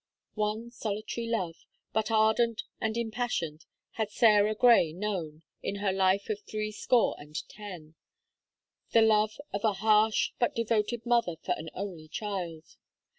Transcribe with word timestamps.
One 0.33 0.71
solitary 0.71 1.27
love, 1.27 1.57
but 1.93 2.09
ardent 2.09 2.63
and 2.79 2.97
impassioned, 2.97 3.65
had 3.91 4.09
Sarah 4.09 4.55
Gray 4.55 4.93
known, 4.93 5.43
in 5.61 5.75
her 5.75 5.91
life 5.93 6.27
of 6.27 6.39
three 6.41 6.71
score 6.71 7.15
and 7.19 7.37
ten 7.47 7.93
the 8.93 9.03
love 9.03 9.39
of 9.53 9.63
a 9.63 9.73
harsh, 9.73 10.31
but 10.39 10.55
devoted 10.55 11.05
mother 11.05 11.35
for 11.43 11.51
an 11.55 11.69
only 11.75 12.07
child. 12.07 12.77